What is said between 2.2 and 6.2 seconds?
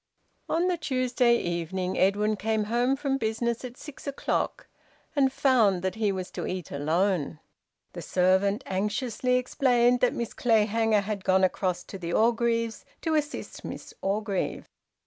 came home from business at six o'clock, and found that he